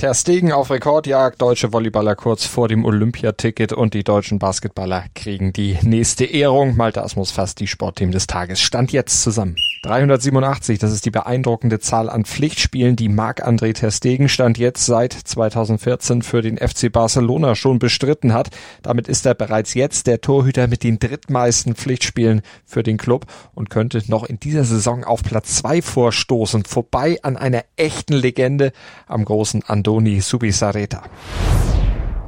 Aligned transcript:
Ter 0.00 0.14
Stegen 0.14 0.50
auf 0.50 0.70
Rekordjagd, 0.70 1.42
deutsche 1.42 1.74
Volleyballer 1.74 2.16
kurz 2.16 2.46
vor 2.46 2.68
dem 2.68 2.86
Olympiaticket 2.86 3.74
und 3.74 3.92
die 3.92 4.02
deutschen 4.02 4.38
Basketballer 4.38 5.04
kriegen 5.14 5.52
die 5.52 5.76
nächste 5.82 6.24
Ehrung. 6.24 6.74
Malte 6.74 7.04
Asmus 7.04 7.32
fasst 7.32 7.60
die 7.60 7.66
Sportteam 7.66 8.10
des 8.10 8.26
Tages. 8.26 8.62
Stand 8.62 8.92
jetzt 8.92 9.22
zusammen. 9.22 9.56
387, 9.82 10.78
das 10.78 10.92
ist 10.92 11.06
die 11.06 11.10
beeindruckende 11.10 11.80
Zahl 11.80 12.10
an 12.10 12.26
Pflichtspielen, 12.26 12.96
die 12.96 13.08
Marc-André 13.08 13.72
Ter 13.72 13.90
Stegen 13.90 14.28
stand 14.28 14.58
jetzt 14.58 14.84
seit 14.84 15.14
2014 15.14 16.20
für 16.20 16.42
den 16.42 16.58
FC 16.58 16.92
Barcelona 16.92 17.54
schon 17.54 17.78
bestritten 17.78 18.34
hat. 18.34 18.50
Damit 18.82 19.08
ist 19.08 19.24
er 19.24 19.34
bereits 19.34 19.72
jetzt 19.72 20.06
der 20.06 20.20
Torhüter 20.20 20.66
mit 20.66 20.82
den 20.82 20.98
drittmeisten 20.98 21.74
Pflichtspielen 21.74 22.42
für 22.66 22.82
den 22.82 22.98
Club 22.98 23.24
und 23.54 23.70
könnte 23.70 24.02
noch 24.08 24.24
in 24.24 24.38
dieser 24.38 24.64
Saison 24.64 25.04
auf 25.04 25.22
Platz 25.22 25.56
zwei 25.56 25.80
vorstoßen, 25.80 26.64
vorbei 26.64 27.18
an 27.22 27.38
einer 27.38 27.64
echten 27.76 28.14
Legende 28.14 28.72
am 29.06 29.24
großen 29.24 29.62
Andoni 29.90 30.20
Subisareta 30.20 31.02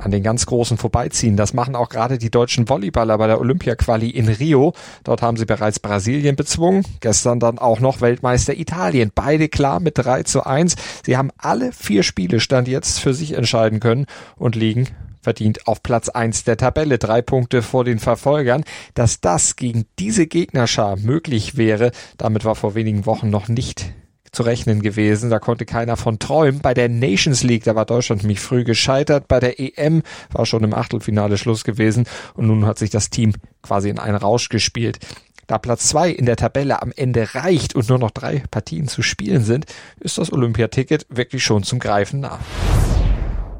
an 0.00 0.10
den 0.10 0.24
ganz 0.24 0.46
Großen 0.46 0.78
vorbeiziehen. 0.78 1.36
Das 1.36 1.54
machen 1.54 1.76
auch 1.76 1.90
gerade 1.90 2.18
die 2.18 2.28
deutschen 2.28 2.66
Volleyballer 2.66 3.16
bei 3.18 3.28
der 3.28 3.40
Olympia-Quali 3.40 4.10
in 4.10 4.26
Rio. 4.26 4.72
Dort 5.04 5.22
haben 5.22 5.36
sie 5.36 5.46
bereits 5.46 5.78
Brasilien 5.78 6.34
bezwungen. 6.34 6.84
Gestern 6.98 7.38
dann 7.38 7.60
auch 7.60 7.78
noch 7.78 8.00
Weltmeister 8.00 8.58
Italien. 8.58 9.12
Beide 9.14 9.48
klar 9.48 9.78
mit 9.78 9.96
3 9.96 10.24
zu 10.24 10.44
1. 10.44 10.74
Sie 11.06 11.16
haben 11.16 11.30
alle 11.38 11.70
vier 11.70 12.02
Spiele 12.02 12.40
Stand 12.40 12.66
jetzt 12.66 12.98
für 12.98 13.14
sich 13.14 13.34
entscheiden 13.34 13.78
können 13.78 14.06
und 14.34 14.56
liegen 14.56 14.88
verdient 15.20 15.68
auf 15.68 15.84
Platz 15.84 16.08
1 16.08 16.42
der 16.42 16.56
Tabelle, 16.56 16.98
drei 16.98 17.22
Punkte 17.22 17.62
vor 17.62 17.84
den 17.84 18.00
Verfolgern. 18.00 18.64
Dass 18.94 19.20
das 19.20 19.54
gegen 19.54 19.84
diese 20.00 20.26
Gegnerschar 20.26 20.96
möglich 20.96 21.56
wäre, 21.56 21.92
damit 22.18 22.44
war 22.44 22.56
vor 22.56 22.74
wenigen 22.74 23.06
Wochen 23.06 23.30
noch 23.30 23.47
nicht 23.47 23.91
zu 24.33 24.42
rechnen 24.42 24.80
gewesen. 24.80 25.30
Da 25.30 25.38
konnte 25.38 25.66
keiner 25.66 25.97
von 25.97 26.19
träumen. 26.19 26.61
Bei 26.61 26.72
der 26.72 26.88
Nations 26.88 27.42
League, 27.42 27.64
da 27.64 27.75
war 27.75 27.84
Deutschland 27.84 28.22
nämlich 28.22 28.41
früh 28.41 28.64
gescheitert. 28.64 29.28
Bei 29.28 29.41
der 29.41 29.61
EM 29.61 30.02
war 30.30 30.47
schon 30.47 30.64
im 30.64 30.75
Achtelfinale 30.75 31.36
Schluss 31.36 31.64
gewesen. 31.64 32.06
Und 32.34 32.47
nun 32.47 32.64
hat 32.64 32.78
sich 32.78 32.91
das 32.91 33.10
Team 33.10 33.34
quasi 33.62 33.91
in 33.91 33.98
einen 33.98 34.16
Rausch 34.16 34.48
gespielt. 34.48 34.98
Da 35.47 35.58
Platz 35.58 35.88
zwei 35.88 36.08
in 36.08 36.25
der 36.25 36.36
Tabelle 36.36 36.80
am 36.80 36.92
Ende 36.97 37.34
reicht 37.34 37.75
und 37.75 37.88
nur 37.88 37.98
noch 37.98 38.10
drei 38.10 38.42
Partien 38.50 38.88
zu 38.88 39.03
spielen 39.03 39.44
sind, 39.44 39.66
ist 40.00 40.16
das 40.16 40.33
Olympiaticket 40.33 41.06
wirklich 41.10 41.44
schon 41.44 41.62
zum 41.62 41.78
Greifen 41.78 42.20
nah. 42.20 42.38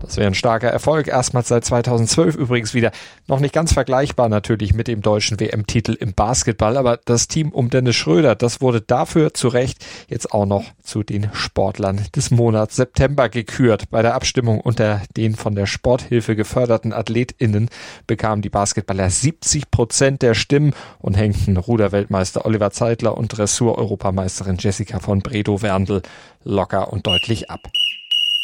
Das 0.03 0.17
wäre 0.17 0.27
ein 0.27 0.35
starker 0.35 0.69
Erfolg. 0.69 1.07
Erstmals 1.07 1.49
seit 1.49 1.65
2012 1.65 2.37
übrigens 2.37 2.75
wieder. 2.75 2.91
Noch 3.29 3.41
nicht 3.41 3.55
ganz 3.55 3.73
vergleichbar 3.73 4.29
natürlich 4.29 4.75
mit 4.75 4.89
dem 4.89 5.01
deutschen 5.01 5.39
WM-Titel 5.39 5.93
im 5.93 6.13
Basketball, 6.15 6.77
aber 6.77 6.99
das 7.05 7.29
Team 7.29 7.51
um 7.51 7.71
Dennis 7.71 7.97
Schröder, 7.97 8.35
das 8.35 8.61
wurde 8.61 8.81
dafür 8.81 9.33
zu 9.33 9.49
Recht 9.49 9.85
jetzt 10.09 10.33
auch 10.33 10.47
noch 10.47 10.65
zu 10.83 11.03
den 11.03 11.31
Sportlern 11.33 12.01
des 12.15 12.31
Monats 12.31 12.77
September 12.77 13.29
gekürt. 13.29 13.91
Bei 13.91 14.03
der 14.03 14.15
Abstimmung 14.15 14.61
unter 14.61 15.03
den 15.17 15.37
von 15.37 15.55
der 15.55 15.67
Sporthilfe 15.67 16.37
geförderten 16.37 16.93
AthletInnen 16.93 17.71
bekamen 18.07 18.43
die 18.43 18.51
Basketballer 18.51 19.09
70 19.09 19.71
Prozent 19.71 20.23
der 20.23 20.35
Stimmen 20.35 20.75
und 20.99 21.15
hängten 21.15 21.57
Ruderweltmeister 21.57 22.45
Oliver 22.45 22.73
Zeitler 22.73 23.17
und 23.17 23.29
Dressur-Europameisterin 23.29 24.57
Jessica 24.59 24.99
von 24.99 25.21
Bredow-Werndl 25.21 26.03
locker 26.45 26.93
und 26.93 27.07
deutlich 27.07 27.51
ab. 27.51 27.61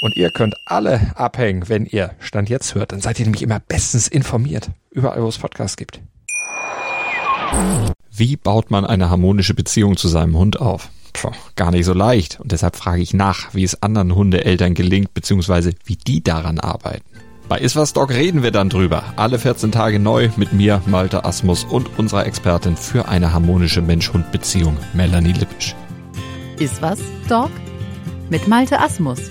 Und 0.00 0.16
ihr 0.16 0.30
könnt 0.30 0.54
alle 0.64 1.12
abhängen, 1.16 1.68
wenn 1.68 1.84
ihr 1.86 2.12
Stand 2.20 2.48
jetzt 2.48 2.74
hört. 2.74 2.92
Dann 2.92 3.00
seid 3.00 3.18
ihr 3.18 3.26
nämlich 3.26 3.42
immer 3.42 3.60
bestens 3.60 4.06
informiert. 4.08 4.70
Überall, 4.90 5.22
wo 5.22 5.28
es 5.28 5.38
Podcasts 5.38 5.76
gibt. 5.76 6.00
Wie 8.10 8.36
baut 8.36 8.70
man 8.70 8.84
eine 8.84 9.10
harmonische 9.10 9.54
Beziehung 9.54 9.96
zu 9.96 10.08
seinem 10.08 10.36
Hund 10.36 10.60
auf? 10.60 10.90
Puh, 11.12 11.30
gar 11.56 11.70
nicht 11.70 11.84
so 11.84 11.94
leicht. 11.94 12.38
Und 12.40 12.52
deshalb 12.52 12.76
frage 12.76 13.02
ich 13.02 13.14
nach, 13.14 13.54
wie 13.54 13.64
es 13.64 13.82
anderen 13.82 14.14
Hundeeltern 14.14 14.74
gelingt, 14.74 15.14
beziehungsweise 15.14 15.72
wie 15.84 15.96
die 15.96 16.22
daran 16.22 16.60
arbeiten. 16.60 17.04
Bei 17.48 17.58
Iswas 17.58 17.94
Dog 17.94 18.10
reden 18.10 18.42
wir 18.42 18.50
dann 18.50 18.68
drüber. 18.68 19.02
Alle 19.16 19.38
14 19.38 19.72
Tage 19.72 19.98
neu 19.98 20.28
mit 20.36 20.52
mir, 20.52 20.82
Malte 20.84 21.24
Asmus 21.24 21.64
und 21.64 21.98
unserer 21.98 22.26
Expertin 22.26 22.76
für 22.76 23.08
eine 23.08 23.32
harmonische 23.32 23.80
Mensch-Hund-Beziehung, 23.80 24.76
Melanie 24.92 25.32
Lippisch. 25.32 25.74
Iswas 26.58 27.00
Dog 27.28 27.50
mit 28.28 28.46
Malte 28.48 28.78
Asmus 28.78 29.30